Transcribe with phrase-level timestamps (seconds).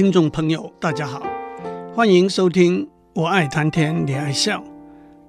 [0.00, 1.22] 听众朋友，大家好，
[1.94, 4.58] 欢迎收听《我爱谈天你爱笑》，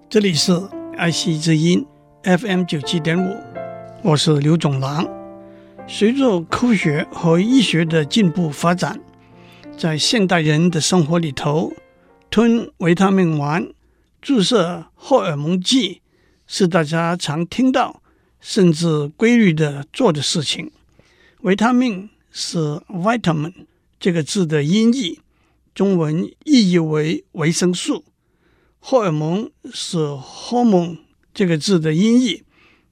[0.10, 0.54] 这里是
[0.96, 1.86] 爱惜之音
[2.24, 3.36] FM 九七点五，
[4.02, 5.06] 我是刘总郎。
[5.90, 8.98] 随着科学和医学的进步发展，
[9.78, 11.74] 在现代人的生活里头，
[12.30, 13.68] 吞维他命丸、
[14.22, 16.02] 注射荷尔蒙剂
[16.48, 18.02] 是大家常听到
[18.40, 20.72] 甚至规律的做的事情。
[21.42, 23.52] 维他命是 vitamin。
[24.02, 25.20] 这个字的音译，
[25.76, 28.04] 中文意译为维生素。
[28.80, 30.98] 荷尔蒙是 hormone
[31.36, 32.42] 这个字的音译，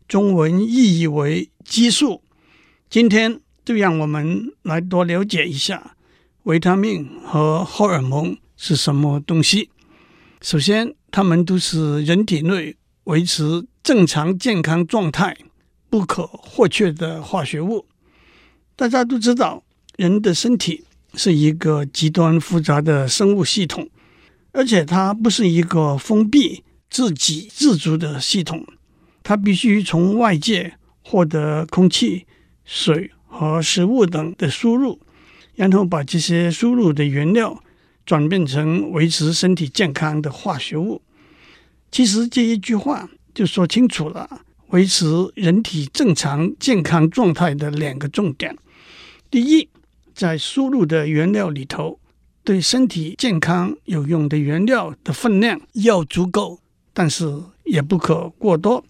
[0.07, 2.21] 中文意译为激素。
[2.91, 5.95] 今天就让我们来多了解一下
[6.43, 9.71] 维他命和荷尔蒙是什么东西。
[10.41, 15.35] 首先，它们都是人体内维持正常健康状态
[15.89, 17.87] 不可或缺的化学物。
[18.75, 19.63] 大家都知道，
[19.97, 20.85] 人的身体。
[21.13, 23.89] 是一个极端复杂的生物系统，
[24.51, 28.65] 而且它不是一个封闭、自给自足的系统，
[29.23, 32.25] 它必须从外界获得空气、
[32.63, 34.99] 水和食物等的输入，
[35.55, 37.63] 然后把这些输入的原料
[38.05, 41.01] 转变成维持身体健康的化学物。
[41.91, 48.55] 其实这一句话就说清楚了维持人体正常健康状态的两个重点：
[49.31, 49.67] 第一，
[50.19, 51.97] 在输入的原料里头，
[52.43, 56.59] 对身体健康有用的原料的分量要足够，
[56.93, 58.83] 但是也不可过多。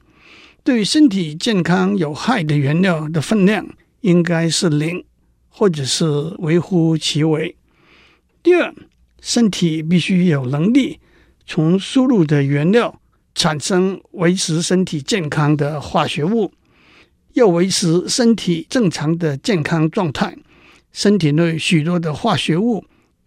[0.64, 3.64] 对身体健康有害的原料的分量
[4.02, 5.06] 应该是零，
[5.50, 6.04] 或者是
[6.40, 7.56] 微乎其微。
[8.42, 8.74] 第二，
[9.22, 11.00] 身体必须有能力
[11.46, 13.00] 从输入的原料
[13.36, 16.52] 产生维持身体健康的化学物，
[17.34, 20.36] 要维持身体正常的健康状态。
[20.92, 22.84] 身体内许多的化学物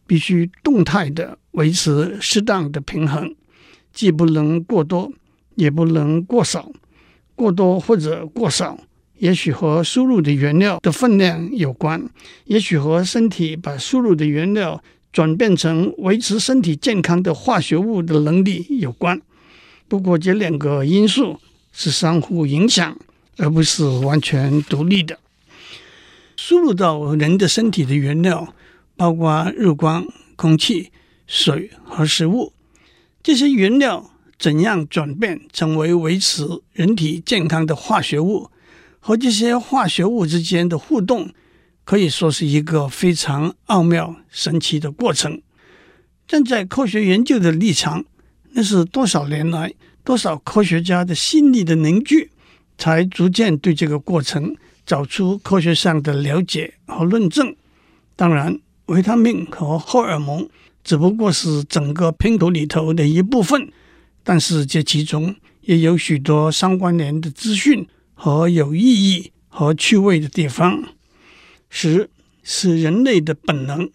[0.06, 3.34] 必须动态的维持适当的平衡，
[3.92, 5.12] 既不能过多，
[5.54, 6.70] 也不能过少。
[7.34, 8.78] 过多或者过少，
[9.18, 12.02] 也许和输入的原料的分量有关，
[12.44, 19.20] 也许和身体把输入的原料转变成维持身体健康的化学物的能力有关。
[19.88, 21.38] 不过，这两个因素
[21.72, 22.96] 是相互影响，
[23.38, 25.18] 而不是完全独立的。
[26.44, 28.52] 输入到人的身体的原料
[28.96, 30.04] 包括日光、
[30.34, 30.90] 空气、
[31.24, 32.52] 水和食物。
[33.22, 34.10] 这些原料
[34.40, 38.50] 怎样转变成为维持人体健康的化学物，
[38.98, 41.30] 和这些化学物之间的互动，
[41.84, 45.40] 可以说是一个非常奥妙、神奇的过程。
[46.26, 48.04] 站在科学研究的立场，
[48.50, 49.72] 那是多少年来
[50.02, 52.32] 多少科学家的心力的凝聚，
[52.76, 54.56] 才逐渐对这个过程。
[54.84, 57.54] 找出科学上的了解和论证。
[58.16, 60.48] 当然，维他命和荷尔蒙
[60.84, 63.70] 只不过是整个拼图里头的一部分，
[64.22, 70.82] 但是这其中也有许多相关联的资讯和有意义和趣味的地方。
[71.70, 72.10] 十
[72.42, 73.90] 是人类的本能，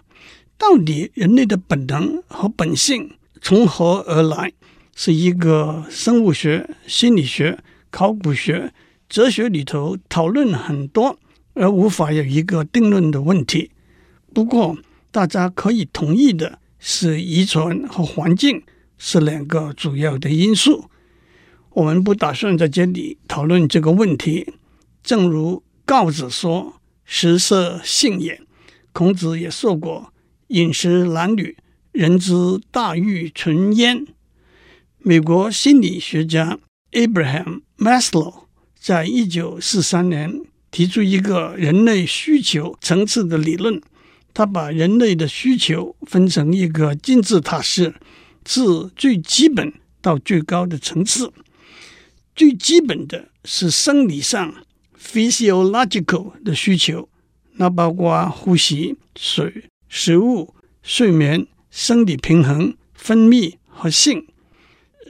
[0.58, 3.12] 到底人类的本能和本性
[3.42, 4.52] 从何而来？
[4.96, 7.60] 是一个生物学、心理学、
[7.92, 8.74] 考古学。
[9.10, 11.18] 哲学里头讨论很多，
[11.54, 13.72] 而无法有一个定论的问题。
[14.34, 14.78] 不过，
[15.12, 18.62] 大家可以同意的是，遗传和环境
[18.98, 20.90] 是两个主要的因素。
[21.72, 24.54] 我们不打算在这里讨论这个问题。
[25.04, 28.42] 正如告子说：“食色，性也。”
[28.92, 30.12] 孔子也说过
[30.48, 31.56] ：“饮食男女，
[31.92, 32.34] 人之
[32.72, 34.06] 大欲存焉。”
[35.00, 36.60] 美国心理学家
[36.92, 38.47] Abraham Maslow。
[38.88, 40.32] 在一九四三年
[40.72, 43.82] 提出一个人类需求层次的理论，
[44.34, 47.94] 他把人类的需求分成一个金字塔式，
[48.46, 51.34] 自最基本到最高的层次。
[52.34, 54.56] 最基本的是生理上
[54.98, 57.10] （physiological） 的需求，
[57.56, 64.26] 那包括呼吸、水、食物、睡眠、生理平衡、分泌和性。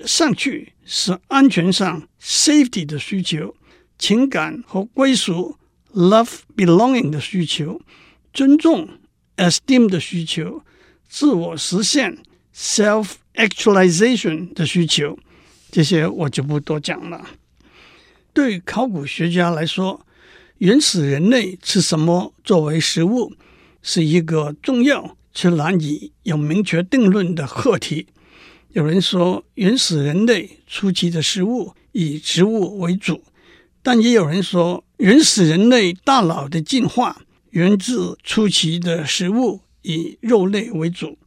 [0.04, 3.54] 上去是安全上 （safety） 的需求。
[3.98, 5.58] 情感和归属
[5.94, 7.82] （love, belonging） 的需求，
[8.34, 8.88] 尊重
[9.38, 10.64] （esteem） 的需求，
[11.10, 12.18] 自我实现
[12.56, 15.18] （self-actualization） 的需求，
[15.72, 17.28] 这些我就不多讲了。
[18.34, 20.06] 对考古学家来说，
[20.60, 23.34] 原始人类吃什么作为食物，
[23.82, 28.08] 是一个重要却难以有明确定论的课题。
[28.74, 33.24] 有人说，原始人类初期的食物以植物为主。
[33.90, 41.18] 但也有人说，原始人类大脑的进化源自初期的食物以肉类为主。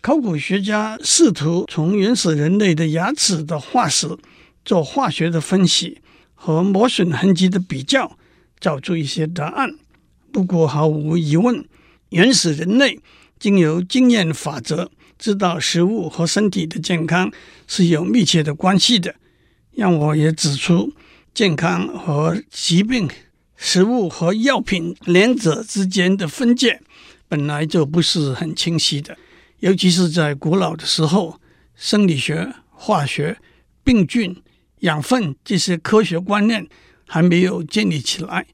[0.00, 4.16] 考古学家试图从原始人类的牙齿的化石
[4.64, 5.98] 做化学的分析
[6.36, 8.16] 和磨损痕迹的比较，
[8.60, 9.74] 找出一些答案。
[10.30, 11.66] 不过，毫无疑问，
[12.10, 13.00] 原始人类
[13.40, 17.32] 经由经验法则，知道食物和身体的健康
[17.66, 19.16] 是有密切的关系的。
[19.72, 20.92] 让我也指出，
[21.34, 23.08] 健康和疾病、
[23.56, 26.80] 食物和药品两者之间的分界
[27.28, 29.16] 本来就不是很清晰的，
[29.60, 31.40] 尤其是在古老的时候，
[31.74, 33.38] 生理学、化学、
[33.84, 34.42] 病菌、
[34.80, 36.68] 养分这些科学观念
[37.06, 38.46] 还没有建立起来。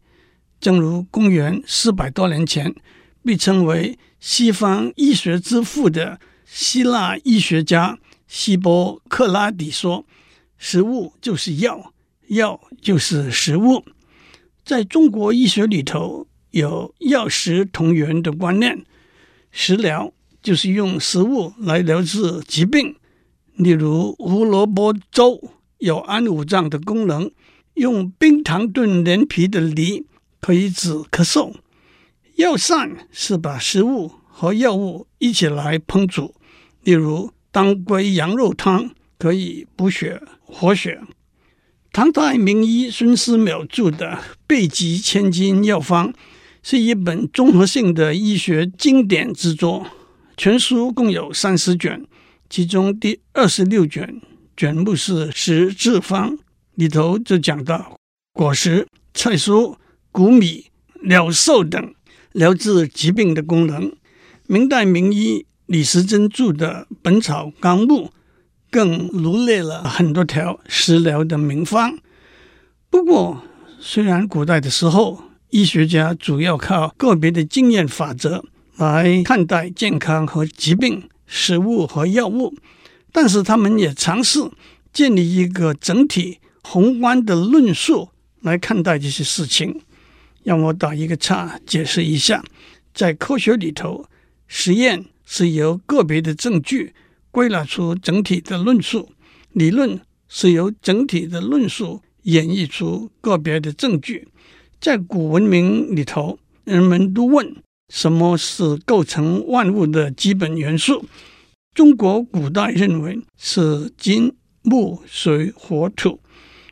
[0.61, 2.75] 正如公元四百多年前，
[3.25, 10.05] 被称为西方医学之父的希腊医学家希波克拉底说
[10.59, 11.93] ：“食物就是药，
[12.29, 13.85] 药就是食物。”
[14.65, 18.85] 在中国医学里头，有药食同源的观念，
[19.51, 20.13] 食疗
[20.43, 22.97] 就是用食物来疗治疾病，
[23.57, 25.41] 例如胡萝卜粥
[25.79, 27.31] 有安五脏的功能，
[27.75, 30.07] 用冰糖炖连皮的梨。
[30.41, 31.55] 可以止咳嗽。
[32.37, 36.35] 药膳是把食物和药物一起来烹煮，
[36.83, 41.01] 例如当归羊肉汤可以补血活血。
[41.95, 44.07] 唐代名医孙思邈著的
[44.49, 46.13] 《备急千金药方》
[46.61, 49.87] 是一本综合性的医学经典之作，
[50.37, 52.05] 全书共有三十卷，
[52.51, 54.21] 其中第二十六卷
[54.57, 56.37] 卷目是食治方，
[56.75, 57.97] 里头就讲到
[58.33, 59.77] 果实、菜蔬。
[60.11, 60.67] 谷米、
[61.05, 61.95] 鸟兽等
[62.33, 63.93] 疗治疾病的功能。
[64.49, 68.07] 明代名医李时珍著的《本草纲目》
[68.75, 71.97] 更罗列了很多条食疗的名方。
[72.91, 73.41] 不过，
[73.79, 78.45] 虽然古代的时候医学家主要靠个别的经验法则
[78.77, 82.53] 来看待健康和疾病、食物和药物，
[83.13, 84.41] 但是他们也尝试
[84.93, 88.09] 建立一个整体宏观的论述
[88.41, 89.81] 来看待这些事情。
[90.43, 92.43] 让我打一个叉，解释一下，
[92.93, 94.07] 在科学里头，
[94.49, 96.93] 实验是由个别的证据
[97.35, 99.11] 归纳出整体的论述，
[99.51, 104.29] 理论是由整体的论述演绎出个别的证据。
[104.81, 107.57] 在古文明里头，人们都问
[107.93, 111.07] 什么是构成万物的基本元素。
[111.75, 114.33] 中国古代认为是金
[114.63, 116.21] 木水火土，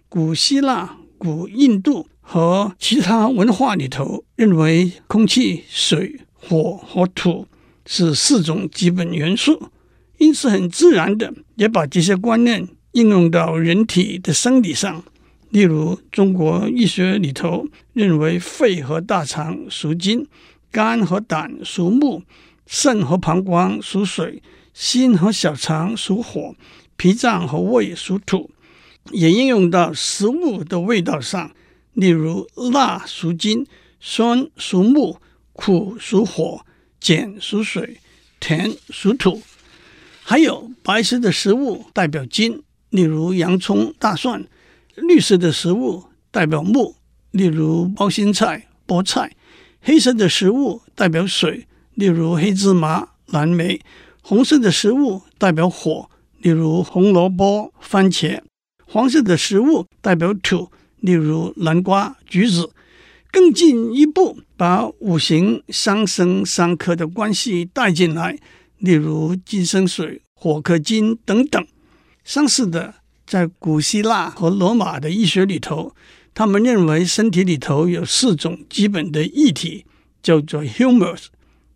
[0.09, 2.07] 古希腊、古印度。
[2.25, 7.49] 和其他文化里头认为空气、水、火和土
[7.85, 9.71] 是四种基本元素，
[10.23, 15.03] 因此很自然的也把这些观念应用到人体的生理上。
[15.51, 20.25] 例如，中国医学里头认为肺和大肠属金，
[20.71, 22.23] 肝和胆属木，
[22.67, 24.41] 肾和膀胱属水，
[24.73, 26.55] 心和小肠属火，
[26.97, 28.49] 脾脏和胃属土，
[29.11, 31.51] 也应用到食物的味道上。
[31.95, 33.67] 例如，辣属金，
[33.99, 35.19] 酸属木，
[35.53, 36.65] 苦属火，
[37.01, 37.99] 碱属水，
[38.39, 39.43] 甜属土。
[40.33, 44.41] 还有白色的食物代表金，例如洋葱、大蒜；
[44.95, 46.95] 绿色的食物代表木，
[47.33, 49.29] 例如包心菜、菠菜；
[49.83, 53.79] 黑色的食物代表水，例如黑芝麻、蓝莓；
[54.23, 56.09] 红色的食物代表火，
[56.39, 58.41] 例如红萝卜、番茄；
[58.87, 60.71] 黄色的食物代表土。
[61.01, 62.71] 例如南瓜、橘子，
[63.31, 68.39] 更进一步把五行相生相克的关系带进来，
[68.83, 71.65] 例如金生水、火克金等等。
[72.25, 75.95] 相似的，在古希腊和罗马的医学里头，
[76.35, 79.87] 他们认为身体里头有四种基本的液体，
[80.21, 81.27] 叫做 humus，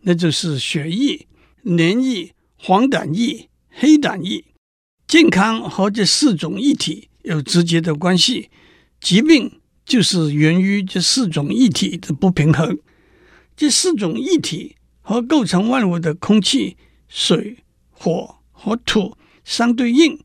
[0.00, 1.26] 那就是血液、
[1.64, 4.44] 粘液、黄疸液、黑疸液。
[5.06, 8.50] 健康和这四种液体有直接的关系。
[9.00, 12.76] 疾病就是源于这四种液体的不平衡。
[13.56, 16.76] 这四种液体和构成万物的空气、
[17.08, 17.58] 水、
[17.90, 20.18] 火和土相对应。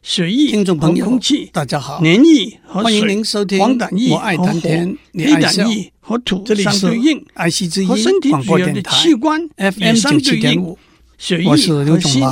[0.00, 7.26] 血液和空气，大家好，黏液和水，欢迎您收听黄疸液我爱谈天，黑疸液和土相对应。
[7.34, 10.78] 爱惜之音和身体主要的器官 FM 九七点五，
[11.18, 12.22] 血液和心，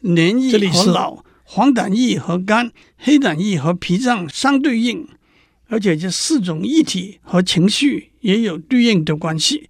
[0.00, 5.06] 黏液和脑，黄疸液和肝，黑疸液和脾脏相对应。
[5.68, 9.68] 而且这四种液体和情绪也有对应的关系，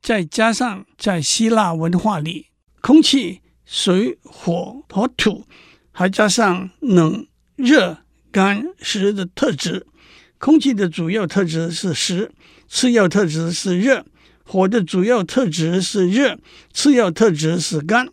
[0.00, 2.46] 再加上在希腊文化里，
[2.80, 5.44] 空气、水、火和土，
[5.92, 7.98] 还加上冷、热、
[8.32, 9.86] 干、湿的特质。
[10.38, 12.32] 空气的主要特质是湿，
[12.66, 14.04] 次要特质是热；
[14.42, 16.38] 火的主要特质是热，
[16.72, 18.06] 次要特质是干；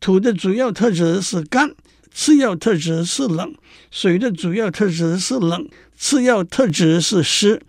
[0.00, 1.74] 土的主要特质是干，
[2.10, 3.52] 次要特质是冷；
[3.90, 7.60] 水的主要特质是冷，次要特质是湿。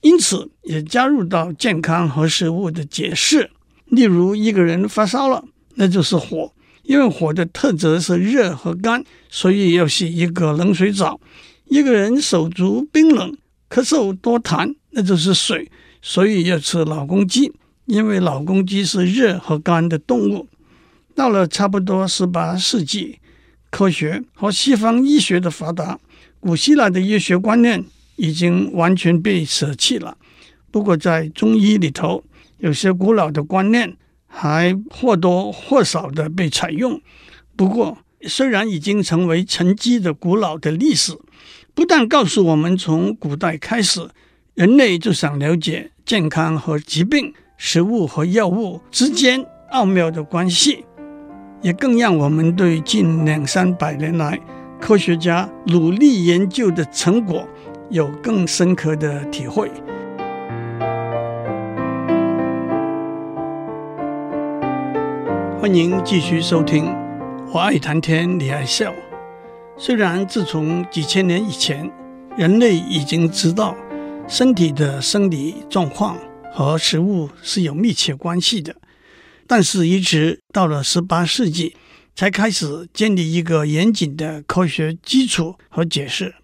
[0.00, 3.50] 因此，也加入到健康和食物的解释。
[3.84, 5.44] 例如，一个人发烧了，
[5.74, 6.52] 那就是火，
[6.82, 11.20] 因为火的特质是热和干，所以要洗一个冷水澡。
[11.66, 13.36] 一个人手足冰冷、
[13.70, 15.70] 咳嗽多痰，那就是水，
[16.02, 17.50] 所以要吃老公鸡，
[17.86, 20.48] 因为老公鸡是热和干的动物。
[21.14, 23.18] 到了差不多十八世纪，
[23.70, 25.98] 科学和西方医学的发达，
[26.40, 27.82] 古希腊的医学观念
[28.16, 30.18] 已经完全被舍弃了。
[30.70, 32.22] 不过，在中医里头，
[32.58, 33.96] 有些古老的观念
[34.34, 37.00] 还或多或少的被采用。
[37.54, 41.12] 不过，虽然已经成为沉积的古老的历史，
[41.74, 44.08] 不但告诉我们从古代开始，
[44.54, 50.84] 人类就想了解健康和疾病、食物和药物之间奥妙的关系，
[51.60, 54.40] 也更让我们对近两三百年来
[54.80, 57.46] 科学家努力研究的成果
[57.90, 59.70] 有更深刻的体会。
[65.62, 66.86] 欢迎继续收听。
[67.52, 68.92] 我爱谈天，你爱笑。
[69.78, 71.88] 虽然自从几千年以前，
[72.36, 73.76] 人类已经知道
[74.26, 76.18] 身体的生理状况
[76.52, 78.74] 和食物是有密切关系的，
[79.46, 81.76] 但是一直到了十八世纪，
[82.16, 86.34] 才开始建立一个严谨的科学基础和解释，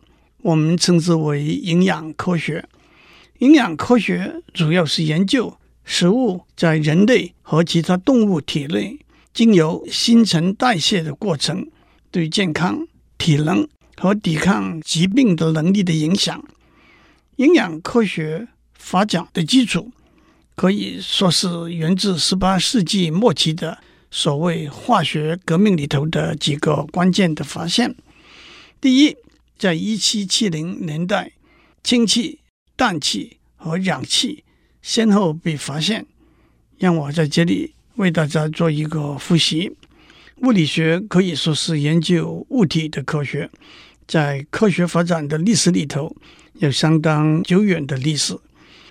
[0.43, 2.65] 我们称之为营养科学。
[3.41, 9.01] 营养科学主要是研究食物在人类和其他动物体内。
[9.39, 11.65] 经由新陈代谢的过程，
[12.11, 16.45] 对健康、体能和抵抗疾病的能力的影响。
[17.37, 19.93] 营养科学发展的基础，
[20.57, 23.79] 可以说是源自十八世纪末期的
[24.11, 27.95] 所谓化学革命里头的几个关键的发现。
[28.81, 29.17] 第一，
[29.57, 31.31] 在一七七零年代，
[31.85, 32.41] 氢气、
[32.77, 34.43] 氮气和氧气
[34.83, 36.05] 先后被发现。
[36.77, 37.75] 让我在这里。
[37.99, 39.73] 为大家做一个复习，
[40.43, 43.51] 物理学可以说是研究物体的科学，
[44.07, 46.15] 在科学发展的历史里头
[46.55, 48.39] 有相当久远的历史。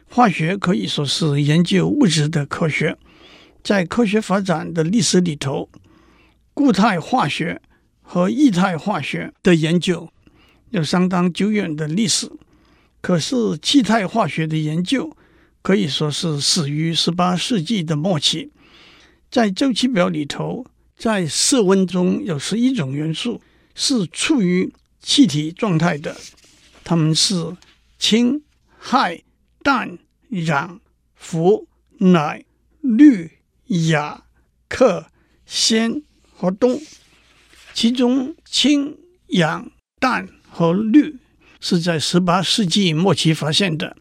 [0.10, 2.98] 化学可以说是研究物质的科学，
[3.64, 5.70] 在科学发展的历史里头，
[6.54, 7.62] 固态化学
[8.02, 10.10] 和液态化学的研究
[10.72, 12.30] 有相当久远的历史。
[13.00, 15.16] 可是气态化学的研究
[15.62, 18.52] 可以说是始于十八世纪的末期。
[19.30, 20.66] 在周期表里头，
[20.98, 23.42] 在室温中有十一种元素
[23.76, 26.16] 是处于气体状态的，
[26.84, 27.56] 它们是
[28.00, 28.42] 氢、
[28.80, 29.22] 氦、
[29.62, 29.98] 氮、
[30.30, 30.80] 氧、
[31.16, 31.68] 氟、
[32.00, 32.46] 氖、
[32.82, 33.32] 氯、
[33.68, 34.22] 氩、
[34.70, 35.06] 氪、
[35.46, 36.82] 氙和氡。
[37.74, 39.70] 其中氢、氧、
[40.00, 41.18] 氮和氯
[41.60, 43.98] 是在十八世纪末期发现的，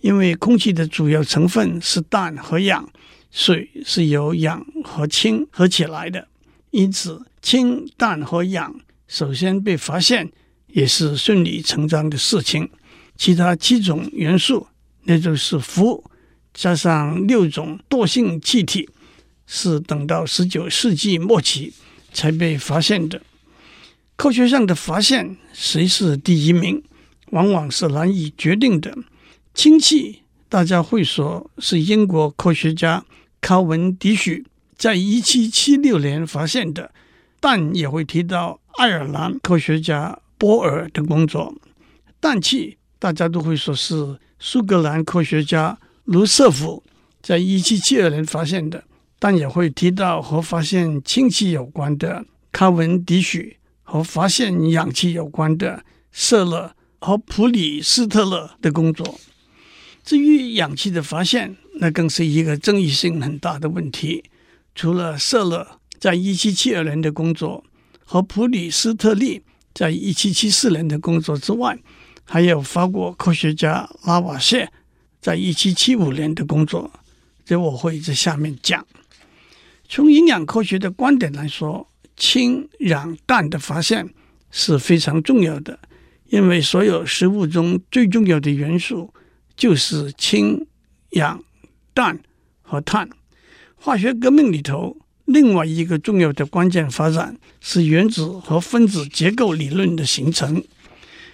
[0.00, 2.88] 因为空气的主要成分是氮和氧。
[3.30, 6.28] 水是由氧和氢合起来的，
[6.70, 8.74] 因此氢、氮和氧
[9.06, 10.32] 首先被发现
[10.68, 12.68] 也是顺理成章的事情。
[13.16, 14.66] 其他七种元素，
[15.04, 16.04] 那就是氟
[16.52, 18.88] 加上六种惰性气体，
[19.46, 21.72] 是等到十九世纪末期
[22.12, 23.22] 才被发现的。
[24.16, 26.82] 科学上的发现，谁是第一名，
[27.30, 28.96] 往往是难以决定的。
[29.54, 33.04] 氢气，大家会说是英国科学家。
[33.38, 34.44] 考文迪许
[34.76, 36.90] 在一七七六年发现的，
[37.38, 41.54] 但也会提到爱尔兰科学家波尔的工作。
[42.18, 46.82] 氮气大家都会说是苏格兰科学家卢瑟福
[47.22, 48.82] 在一七七二年发现的，
[49.20, 59.20] 但也会提到和发现氢气有关的考文迪许和发现氧气有关的舍勒和普里斯特勒的工作。
[60.06, 64.22] 至于氧气的发现，那更是一个争议性很大的问题。
[64.72, 67.64] 除了舍勒在一七七二年的工作
[68.04, 69.42] 和普里斯特利
[69.74, 71.76] 在一七七四年的工作之外，
[72.22, 74.70] 还有法国科学家拉瓦谢
[75.20, 76.88] 在一七七五年的工作。
[77.44, 78.86] 这我会在下面讲。
[79.88, 84.08] 从营养科学的观点来说，氢、氧、氮的发现
[84.52, 85.80] 是非常重要的，
[86.28, 89.12] 因为所有食物中最重要的元素。
[89.56, 90.66] 就是氢、
[91.10, 91.42] 氧、
[91.94, 92.20] 氮
[92.62, 93.08] 和碳。
[93.74, 100.62] 化学革命里头，另外一个重要的关键发展是原子和分子结构理论的形成。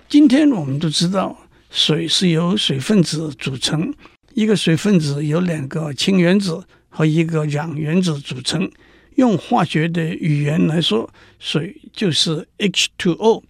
[0.08, 3.94] 今天我们都知道，水是由水分子组成，
[4.34, 8.70] 一个水分子由两个氢原子和一个氧原子组成。
[9.16, 13.42] 用化学的语言来说，水就是 H2O。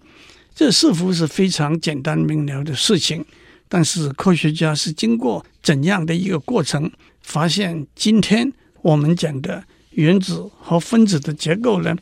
[0.54, 3.24] 这似乎是非常简单明了的事情，
[3.72, 8.52] 但是科学家是经过怎样的一个过程，发现今天
[8.82, 11.96] 我们讲的原子和分子的结构呢？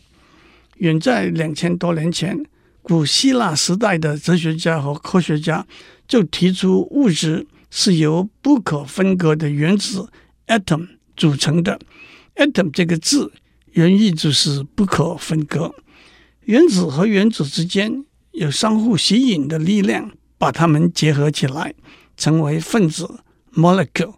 [0.79, 2.45] 远在两千多年前，
[2.83, 5.65] 古希腊时代的哲学家和科学家
[6.09, 10.11] 就提出物质是由不可分割的原子
[10.49, 11.79] atom 组成的。
[12.35, 13.33] atom 这个字
[13.75, 15.73] 原意就是不可分割，
[16.47, 18.05] 原子和原子之间。
[18.33, 21.75] 有相互吸引的力量，把它们结合起来，
[22.17, 23.21] 成为分子
[23.55, 24.15] （molecule）。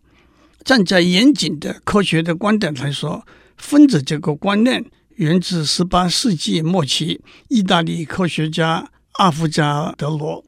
[0.64, 3.26] 站在严谨的科学的观点来说，
[3.57, 4.85] 分子这个观念
[5.17, 10.45] 源自十八世纪末期意大利科学家阿伏加德罗。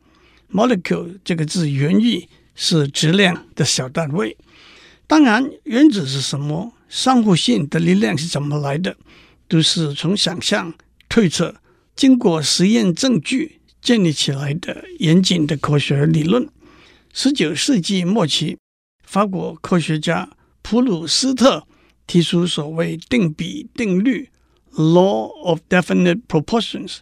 [0.52, 4.36] molecule 这个字原意是质量的小单位。
[5.08, 8.96] 当然，原子是什么，相互性的力量是怎么来的，
[9.48, 10.72] 都是从想象
[11.08, 11.56] 推测。
[11.96, 16.48] 经过实验证据建立起来的严谨的科学理论。
[17.12, 18.56] 十九世纪末期，
[19.04, 20.30] 法国科学家
[20.62, 21.66] 普鲁斯特
[22.06, 24.30] 提出所谓定比定律
[24.72, 27.00] （Law of Definite Proportions）。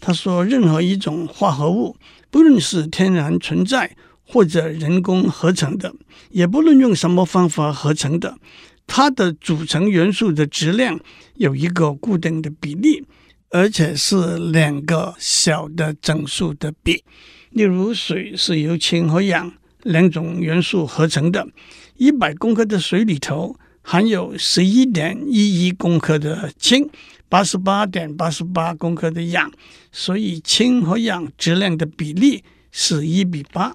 [0.00, 1.96] 他说，任何一种化合物，
[2.30, 5.92] 不论是天然存在或者人工合成的，
[6.30, 8.38] 也不论用什么方法合成的，
[8.86, 11.00] 它的组成元素的质量
[11.34, 13.04] 有一个固定的比例。
[13.50, 17.02] 而且是两个小的整数的比，
[17.50, 19.52] 例如水是由氢和氧
[19.82, 21.48] 两种元素合成的，
[21.96, 26.88] 一百公克的水里头含有十一点一一公克的氢，
[27.28, 29.50] 八十八点八十八公克的氧，
[29.90, 33.74] 所以氢和氧质量的比例是一比八。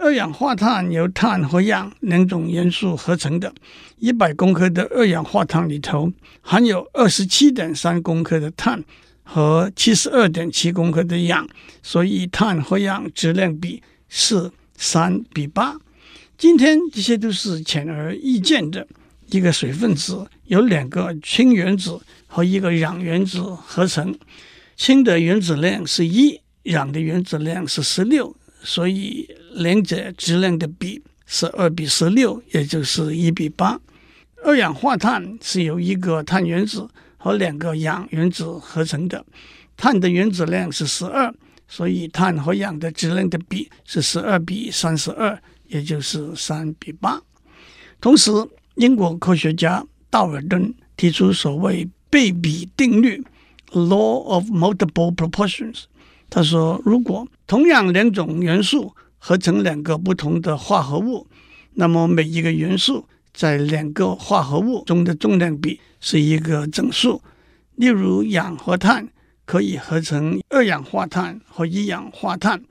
[0.00, 3.52] 二氧化碳由碳和氧两种元素合成的，
[3.98, 8.82] 一百公克的二氧化碳里头含有二十七点三公克的碳
[9.24, 11.48] 和七十二点七公克的氧，
[11.82, 15.76] 所以碳和氧质量比是三比八。
[16.36, 18.86] 今天这些都是显而易见的，
[19.30, 24.16] 一个水分子由两个氢原子和一个氧原子合成，
[24.76, 28.36] 氢的原子量是一，氧的原子量是十六。
[28.62, 33.78] 所以两者质量的比是二比十六，也就是一比八。
[34.44, 39.24] 二氧化碳是由一个碳原子和两个氧原子合成的，
[39.76, 41.34] 碳的原子量是十二，
[41.66, 47.20] 所以碳和氧的质量的比是十二比三十二，也就是三比八。
[48.00, 48.30] 同时，
[48.76, 53.22] 英国科学家道尔顿提出所谓倍比定律
[53.72, 55.84] （Law of Multiple Proportions）。
[56.30, 61.26] 他说，如果同样两种元素合成两个不同的化合物，
[61.74, 67.22] 那么每一个元素在两个化合物中的重量比是一个整数。
[67.76, 69.08] 例如，氧和碳
[69.44, 72.62] 可以合成二氧化碳和一氧化碳，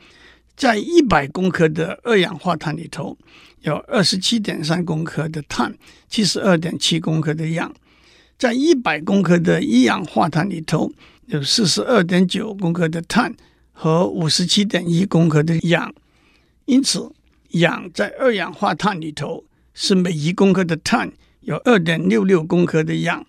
[0.56, 3.18] 在一百公克的二氧化碳里头，
[3.62, 5.76] 有二十七点三公克的碳，
[6.08, 7.72] 七十二点七公克的氧；
[8.38, 10.92] 在一百公克的一氧化碳里头，
[11.26, 13.34] 有四十二点九公克的碳。
[13.80, 15.94] 和五十七点一公克的氧，
[16.66, 17.12] 因此
[17.52, 23.24] 氧在二氧化碳里头是每一公克的碳有二点六六公克的氧，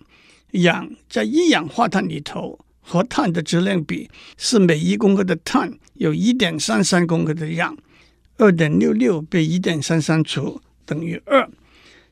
[0.53, 7.77] 氧在一氧化碳里头和碳的质量比是每一公克的碳有一点三三公克的氧，
[8.37, 11.47] 二点六六被一点三三除等于二。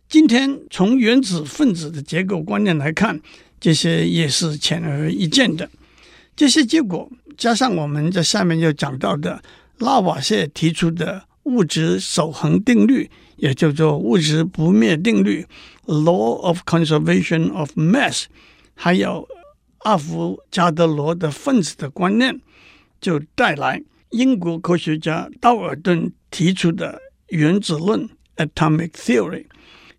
[0.08, 3.20] 今天从原子分子的结构观念来看，
[3.60, 5.68] 这些也是显而易见的。
[6.38, 7.10] 这些结果。
[7.36, 9.44] 加上我们在下面要讲到的
[9.78, 15.46] 拉瓦谢提出的物质守恒定律，也叫做物质不灭定律
[15.86, 18.26] （Law of Conservation of Mass），
[18.74, 19.28] 还有
[19.80, 22.42] 阿伏加德罗的分子的观念，
[23.00, 29.46] 就带来英国科学家道尔顿提出的原子论 （Atomic Theory）。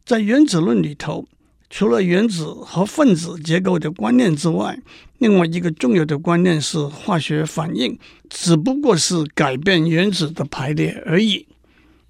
[0.04, 1.28] 在原子论里头，
[1.70, 4.80] 除了原子和分子结构的观念之外，
[5.18, 7.98] 另外一个重要的观念是化学反应
[8.30, 11.46] 只不过是改变原子的排列而已。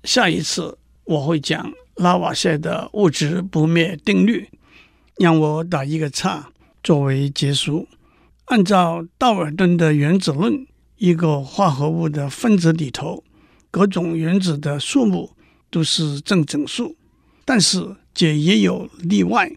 [0.04, 4.48] 下一次我会讲拉瓦谢的物质不灭定律。
[5.16, 6.50] 让我打一个叉
[6.84, 7.88] 作为结束。
[8.44, 10.64] 按照道尔顿的原子论，
[10.98, 13.24] 一个化合物的分子里头，
[13.72, 15.32] 各种原子的数目
[15.68, 16.94] 都是正整数，
[17.44, 17.96] 但是。
[18.18, 19.48] 这也有例外，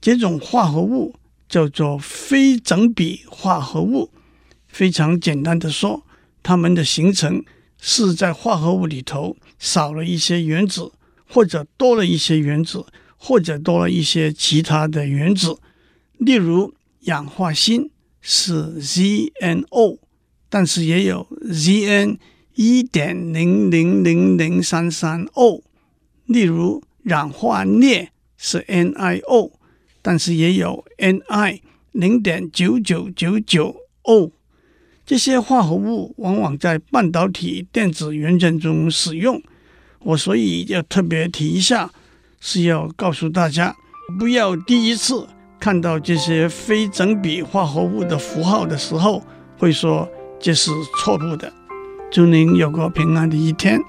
[0.00, 1.14] 这种化合物
[1.48, 4.10] 叫做非整比化合物。
[4.66, 6.04] 非常简单的说，
[6.42, 7.44] 它们的形成
[7.78, 10.90] 是在化合物里头少了一些原子，
[11.28, 12.84] 或者多了一些原子，
[13.16, 15.58] 或者多了一些其他的原子。
[16.18, 17.88] 例如，氧化锌
[18.20, 19.98] 是 ZnO，
[20.48, 22.18] 但是也有 Zn
[22.56, 25.62] 一点零零零零三三 O。
[26.26, 29.52] 例如，氧化镍是 NiO，
[30.00, 31.60] 但是也有 Ni
[31.92, 34.32] 零点九九九九 O。
[35.04, 39.42] 这些化合物往往在半导体电子元件中使用。
[40.00, 41.90] 我所以要特别提一下，
[42.40, 43.76] 是要告诉大家，
[44.18, 45.26] 不要第一次
[45.60, 49.22] 看到这些非整比化合物的符号的时候，
[49.58, 50.08] 会说
[50.40, 51.52] 这是错误的。
[52.10, 53.80] 祝您有个平安的一天，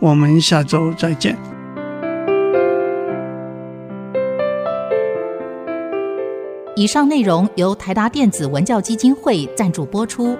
[0.00, 1.57] 我们下周再见。
[6.78, 10.38] 以上内容由台达电子文教基金会赞助播出。